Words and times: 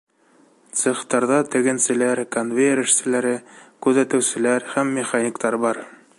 Цехтарҙа 0.79 1.37
тегенселәр, 1.55 2.21
конвейер 2.37 2.81
эшселәре, 2.85 3.37
күҙәтеүселәр 3.89 4.71
һәм 4.75 4.95
механиктар 5.01 5.63
бар. 5.67 5.85